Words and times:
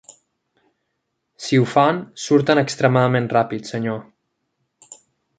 Si 1.47 1.59
ho 1.59 1.67
fan, 1.73 1.99
surten 2.23 2.61
extremadament 2.61 3.27
ràpid, 3.35 3.69
senyor. 3.73 4.01